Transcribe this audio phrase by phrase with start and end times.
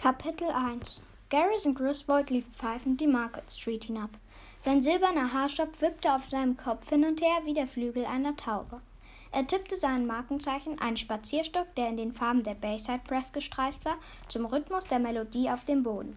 [0.00, 4.10] Kapitel 1 Garrison Griswold lief pfeifend die Market Street hinab.
[4.64, 8.80] Sein silberner Haarstopp wippte auf seinem Kopf hin und her wie der Flügel einer Taube.
[9.32, 13.96] Er tippte sein Markenzeichen, einen Spazierstock, der in den Farben der Bayside Press gestreift war,
[14.28, 16.16] zum Rhythmus der Melodie auf dem Boden.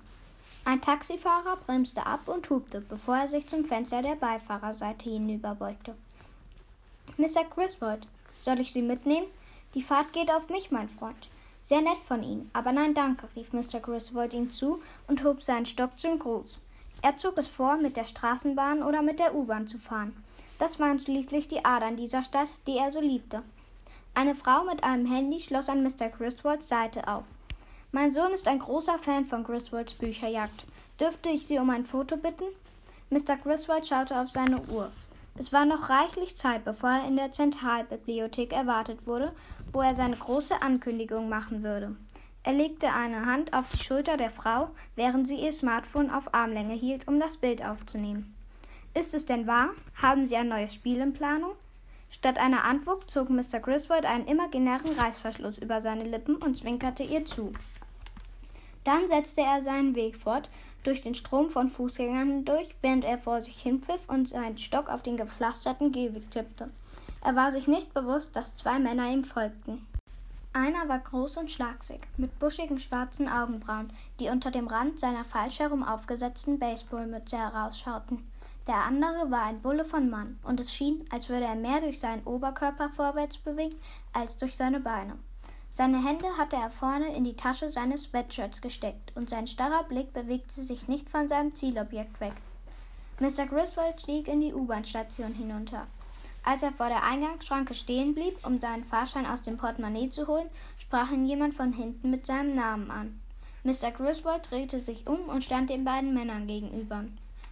[0.63, 5.95] Ein Taxifahrer bremste ab und hupte, bevor er sich zum Fenster der Beifahrerseite hinüberbeugte.
[7.18, 7.45] Mr.
[7.50, 8.05] Griswold,
[8.38, 9.25] soll ich Sie mitnehmen?
[9.73, 11.27] Die Fahrt geht auf mich, mein Freund.
[11.62, 13.80] Sehr nett von Ihnen, aber nein, danke, rief Mr.
[13.80, 16.60] Griswold ihm zu und hob seinen Stock zum Gruß.
[17.04, 20.15] Er zog es vor, mit der Straßenbahn oder mit der U-Bahn zu fahren.
[20.60, 23.42] Das waren schließlich die Adern dieser Stadt, die er so liebte.
[24.14, 26.10] Eine Frau mit einem Handy schloss an Mr.
[26.10, 27.24] Griswolds Seite auf.
[27.92, 30.65] Mein Sohn ist ein großer Fan von Griswolds Bücherjagd.
[31.00, 32.45] Dürfte ich Sie um ein Foto bitten?
[33.09, 33.38] Mr.
[33.38, 34.92] Griswold schaute auf seine Uhr.
[35.38, 39.31] Es war noch reichlich Zeit, bevor er in der Zentralbibliothek erwartet wurde,
[39.72, 41.95] wo er seine große Ankündigung machen würde.
[42.44, 46.73] Er legte eine Hand auf die Schulter der Frau, während sie ihr Smartphone auf Armlänge
[46.73, 48.36] hielt, um das Bild aufzunehmen.
[48.94, 49.70] Ist es denn wahr?
[50.02, 51.54] Haben Sie ein neues Spiel in Planung?
[52.10, 53.60] Statt einer Antwort zog Mr.
[53.62, 57.54] Griswold einen imaginären Reißverschluss über seine Lippen und zwinkerte ihr zu.
[58.84, 60.50] Dann setzte er seinen Weg fort,
[60.84, 65.04] durch den Strom von Fußgängern hindurch, während er vor sich hinpfiff und seinen Stock auf
[65.04, 66.70] den gepflasterten Gehweg tippte.
[67.23, 69.86] Er war sich nicht bewusst, dass zwei Männer ihm folgten.
[70.54, 75.60] Einer war groß und schlagsig, mit buschigen schwarzen Augenbrauen, die unter dem Rand seiner falsch
[75.60, 78.28] herum aufgesetzten Baseballmütze herausschauten.
[78.68, 82.00] Der andere war ein Bulle von Mann, und es schien, als würde er mehr durch
[82.00, 83.80] seinen Oberkörper vorwärts bewegen
[84.14, 85.18] als durch seine Beine.
[85.73, 90.11] Seine Hände hatte er vorne in die Tasche seines Sweatshirts gesteckt, und sein starrer Blick
[90.11, 92.33] bewegte sich nicht von seinem Zielobjekt weg.
[93.22, 93.45] Mr.
[93.47, 95.88] Griswold stieg in die U-Bahn-Station hinunter.
[96.44, 100.49] Als er vor der Eingangsschranke stehen blieb, um seinen Fahrschein aus dem Portemonnaie zu holen,
[100.77, 103.22] sprach ihn jemand von hinten mit seinem Namen an.
[103.64, 103.92] Mr.
[103.92, 107.05] Griswold drehte sich um und stand den beiden Männern gegenüber.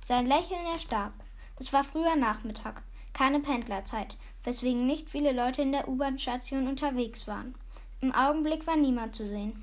[0.03, 1.13] Sein Lächeln erstarb.
[1.57, 2.81] Es war früher Nachmittag,
[3.13, 7.55] keine Pendlerzeit, weswegen nicht viele Leute in der U-Bahn-Station unterwegs waren.
[8.01, 9.61] Im Augenblick war niemand zu sehen.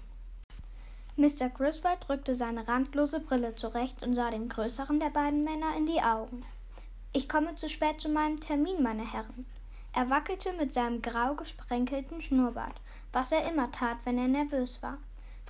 [1.17, 1.49] Mr.
[1.49, 6.03] Griswold drückte seine randlose Brille zurecht und sah dem größeren der beiden Männer in die
[6.03, 6.45] Augen.
[7.15, 9.47] Ich komme zu spät zu meinem Termin, meine Herren.
[9.95, 12.79] Er wackelte mit seinem grau gesprenkelten Schnurrbart,
[13.11, 14.99] was er immer tat, wenn er nervös war.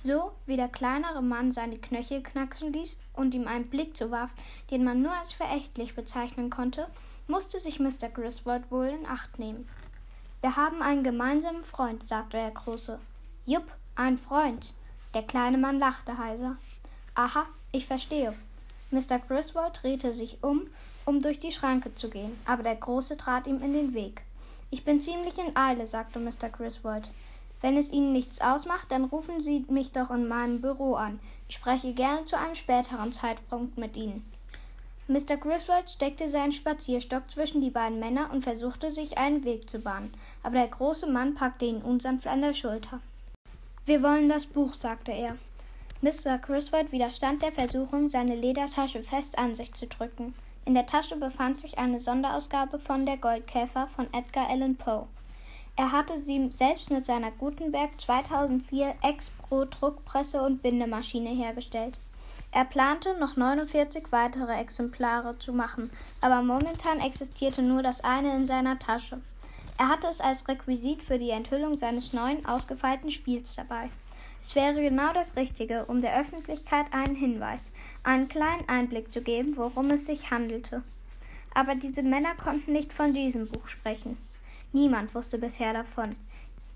[0.01, 4.29] So wie der kleinere Mann seine Knöchel knacksen ließ und ihm einen Blick zuwarf,
[4.71, 6.87] den man nur als verächtlich bezeichnen konnte,
[7.27, 8.07] musste sich Mr.
[8.13, 9.67] Griswold wohl in Acht nehmen.
[10.41, 12.99] Wir haben einen gemeinsamen Freund, sagte der Große.
[13.45, 13.65] Jupp,
[13.95, 14.73] ein Freund.
[15.15, 16.57] Der kleine Mann lachte heiser.
[17.15, 18.35] Aha, ich verstehe.
[18.91, 19.17] Mr.
[19.17, 20.67] Griswold drehte sich um,
[21.05, 24.21] um durch die Schranke zu gehen, aber der Große trat ihm in den Weg.
[24.69, 26.49] Ich bin ziemlich in Eile, sagte Mr.
[26.49, 27.09] Griswold.
[27.59, 31.19] Wenn es Ihnen nichts ausmacht, dann rufen Sie mich doch in meinem Büro an.
[31.49, 34.23] Ich spreche gerne zu einem späteren Zeitpunkt mit Ihnen.
[35.09, 35.37] Mr.
[35.37, 40.13] Griswold steckte seinen Spazierstock zwischen die beiden Männer und versuchte, sich einen Weg zu bahnen,
[40.43, 42.99] aber der große Mann packte ihn unsanft an der Schulter.
[43.85, 45.37] Wir wollen das Buch, sagte er.
[46.01, 46.37] Mr.
[46.37, 50.35] Griswold widerstand der Versuchung, seine Ledertasche fest an sich zu drücken.
[50.65, 55.07] In der Tasche befand sich eine Sonderausgabe von Der Goldkäfer von Edgar Allan Poe.
[55.77, 61.97] Er hatte sie selbst mit seiner Gutenberg 2004 Ex Pro Druckpresse und Bindemaschine hergestellt.
[62.51, 65.91] Er plante, noch 49 weitere Exemplare zu machen,
[66.21, 69.21] aber momentan existierte nur das eine in seiner Tasche.
[69.77, 73.89] Er hatte es als Requisit für die Enthüllung seines neuen, ausgefeilten Spiels dabei.
[74.41, 77.71] Es wäre genau das Richtige, um der Öffentlichkeit einen Hinweis,
[78.03, 80.83] einen kleinen Einblick zu geben, worum es sich handelte.
[81.53, 84.17] Aber diese Männer konnten nicht von diesem Buch sprechen.
[84.73, 86.15] Niemand wusste bisher davon.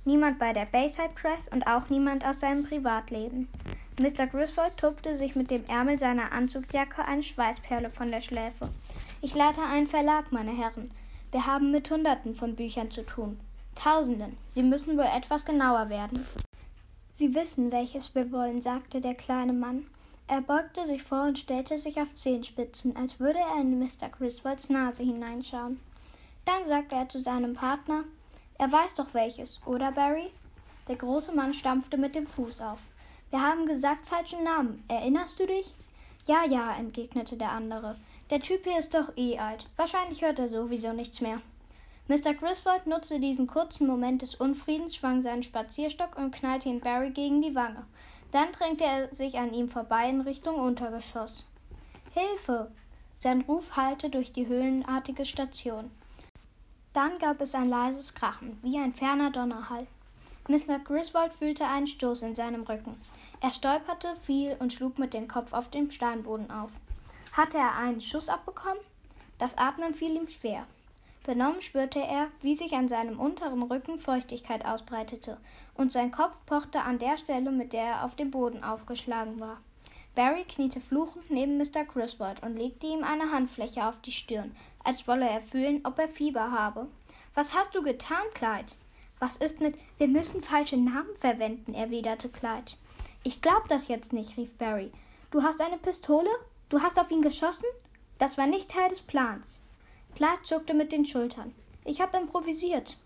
[0.05, 3.47] Niemand bei der Bayside Press und auch niemand aus seinem Privatleben.
[4.01, 4.25] Mr.
[4.25, 8.69] Griswold tupfte sich mit dem Ärmel seiner Anzugsjacke eine Schweißperle von der Schläfe.
[9.21, 10.89] Ich leite einen Verlag, meine Herren.
[11.29, 13.39] Wir haben mit Hunderten von Büchern zu tun.
[13.75, 14.37] Tausenden.
[14.47, 16.25] Sie müssen wohl etwas genauer werden.
[17.11, 19.85] Sie wissen, welches wir wollen, sagte der kleine Mann.
[20.27, 24.09] Er beugte sich vor und stellte sich auf Zehenspitzen, als würde er in Mr.
[24.09, 25.79] Griswolds Nase hineinschauen.
[26.45, 28.05] Dann sagte er zu seinem Partner
[28.57, 30.31] Er weiß doch welches, oder Barry?
[30.87, 32.79] Der große Mann stampfte mit dem Fuß auf.
[33.31, 34.83] Wir haben gesagt falschen Namen.
[34.89, 35.73] Erinnerst du dich?
[36.27, 37.95] Ja, ja, entgegnete der andere.
[38.29, 39.67] Der Typ hier ist doch eh alt.
[39.77, 41.41] Wahrscheinlich hört er sowieso nichts mehr.
[42.09, 42.33] Mr.
[42.33, 47.41] Griswold nutzte diesen kurzen Moment des Unfriedens, schwang seinen Spazierstock und knallte ihn Barry gegen
[47.41, 47.85] die Wange.
[48.33, 51.45] Dann drängte er sich an ihm vorbei in Richtung Untergeschoss.
[52.13, 52.69] Hilfe!
[53.17, 55.89] Sein Ruf hallte durch die höhlenartige Station.
[56.91, 59.87] Dann gab es ein leises Krachen, wie ein ferner Donnerhall.
[60.47, 60.79] Mr.
[60.83, 62.99] Griswold fühlte einen Stoß in seinem Rücken.
[63.41, 66.71] Er stolperte, fiel und schlug mit dem Kopf auf den Steinboden auf.
[67.33, 68.81] Hatte er einen Schuss abbekommen?
[69.37, 70.65] Das Atmen fiel ihm schwer.
[71.23, 75.37] Benommen spürte er, wie sich an seinem unteren Rücken Feuchtigkeit ausbreitete,
[75.75, 79.57] und sein Kopf pochte an der Stelle, mit der er auf dem Boden aufgeschlagen war.
[80.15, 81.85] Barry kniete fluchend neben Mr.
[81.85, 86.09] Griswold und legte ihm eine Handfläche auf die Stirn, als wolle er fühlen, ob er
[86.09, 86.87] Fieber habe.
[87.35, 88.73] Was hast du getan, Clyde?
[89.23, 92.71] Was ist mit Wir müssen falsche Namen verwenden, erwiderte Clyde.
[93.23, 94.91] Ich glaub das jetzt nicht, rief Barry.
[95.29, 96.31] Du hast eine Pistole?
[96.69, 97.67] Du hast auf ihn geschossen?
[98.17, 99.61] Das war nicht Teil des Plans.
[100.15, 101.53] Clyde zuckte mit den Schultern.
[101.85, 102.97] Ich habe improvisiert.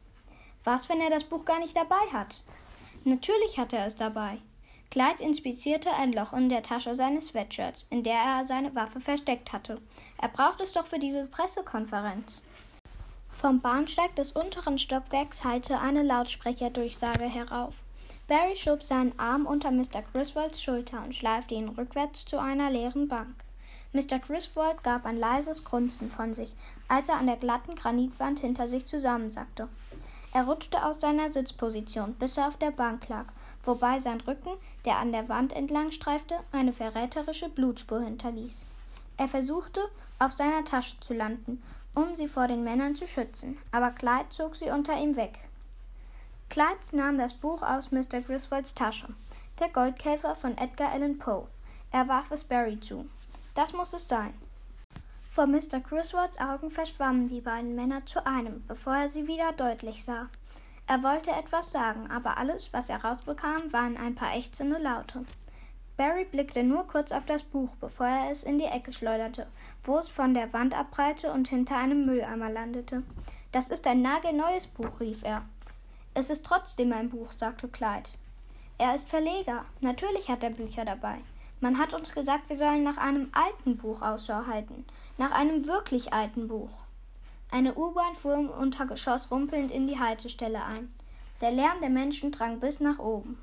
[0.64, 2.42] Was, wenn er das Buch gar nicht dabei hat?
[3.04, 4.38] Natürlich hat er es dabei.
[4.92, 9.52] Clyde inspizierte ein Loch in der Tasche seines Sweatshirts, in der er seine Waffe versteckt
[9.52, 9.82] hatte.
[10.22, 12.42] Er braucht es doch für diese Pressekonferenz.
[13.36, 17.84] Vom Bahnsteig des unteren Stockwerks hallte eine Lautsprecherdurchsage herauf.
[18.30, 20.04] Barry schob seinen Arm unter Mr.
[20.14, 23.36] Griswolds Schulter und schleifte ihn rückwärts zu einer leeren Bank.
[23.92, 24.20] Mr.
[24.20, 26.56] Griswold gab ein leises Grunzen von sich,
[26.88, 29.68] als er an der glatten Granitwand hinter sich zusammensackte.
[30.34, 33.26] Er rutschte aus seiner Sitzposition, bis er auf der Bank lag,
[33.66, 34.54] wobei sein Rücken,
[34.86, 38.66] der an der Wand entlang streifte, eine verräterische Blutspur hinterließ.
[39.18, 39.82] Er versuchte,
[40.20, 41.62] auf seiner Tasche zu landen,
[41.96, 45.40] um sie vor den Männern zu schützen, aber Clyde zog sie unter ihm weg.
[46.50, 48.22] Clyde nahm das Buch aus Mr.
[48.22, 49.08] Griswolds Tasche.
[49.60, 51.48] Der Goldkäfer von Edgar Allan Poe.
[51.92, 53.10] Er warf es Barry zu.
[53.56, 54.34] Das muss es sein.
[55.32, 55.80] Vor Mr.
[55.82, 60.28] Griswolds Augen verschwammen die beiden Männer zu einem, bevor er sie wieder deutlich sah.
[60.88, 65.26] Er wollte etwas sagen, aber alles, was er rausbekam, waren ein paar ächzende Laute.
[65.98, 69.48] Barry blickte nur kurz auf das Buch, bevor er es in die Ecke schleuderte,
[69.84, 73.04] wo es von der Wand abprallte und hinter einem Mülleimer landete.
[73.54, 75.46] Das ist ein nagelneues Buch, rief er.
[76.14, 78.10] Es ist trotzdem ein Buch, sagte Clyde.
[78.78, 79.64] Er ist Verleger.
[79.80, 81.20] Natürlich hat er Bücher dabei.
[81.62, 84.86] Man hat uns gesagt, wir sollen nach einem alten Buch Ausschau halten.
[85.18, 86.72] Nach einem wirklich alten Buch.
[87.52, 90.94] Eine U-Bahn fuhr im Untergeschoss rumpelnd in die Haltestelle ein.
[91.40, 93.38] Der Lärm der Menschen drang bis nach oben.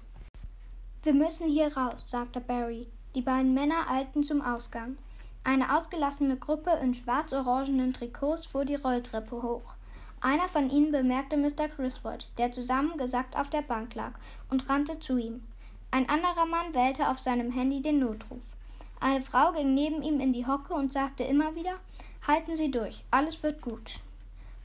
[1.04, 2.86] Wir müssen hier raus, sagte Barry.
[3.16, 4.96] Die beiden Männer eilten zum Ausgang.
[5.42, 9.74] Eine ausgelassene Gruppe in schwarz-orangenen Trikots fuhr die Rolltreppe hoch.
[10.20, 11.66] Einer von ihnen bemerkte Mr.
[11.66, 14.12] Griswold, der zusammengesackt auf der Bank lag,
[14.48, 15.42] und rannte zu ihm.
[15.90, 18.52] Ein anderer Mann wählte auf seinem Handy den Notruf.
[19.00, 21.80] Eine Frau ging neben ihm in die Hocke und sagte immer wieder
[22.28, 23.98] Halten Sie durch, alles wird gut.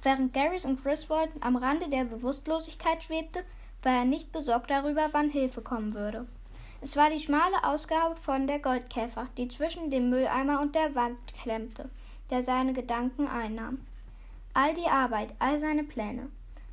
[0.03, 3.43] Während Garrys und Griswold am Rande der Bewusstlosigkeit schwebte,
[3.83, 6.27] war er nicht besorgt darüber, wann Hilfe kommen würde.
[6.81, 11.17] Es war die schmale Ausgabe von Der Goldkäfer, die zwischen dem Mülleimer und der Wand
[11.41, 11.89] klemmte,
[12.29, 13.79] der seine Gedanken einnahm.
[14.53, 16.29] All die Arbeit, all seine Pläne.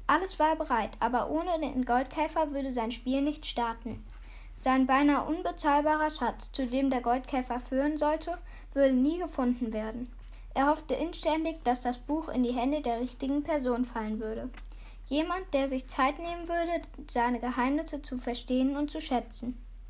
[0.06, 4.04] Alles war bereit, aber ohne den Goldkäfer würde sein Spiel nicht starten.
[4.56, 8.36] Sein beinahe unbezahlbarer Schatz, zu dem der Goldkäfer führen sollte,
[8.74, 10.10] würde nie gefunden werden.
[10.52, 14.50] Er hoffte inständig, dass das Buch in die Hände der richtigen Person fallen würde.
[15.06, 19.63] Jemand, der sich Zeit nehmen würde, seine Geheimnisse zu verstehen und zu schätzen.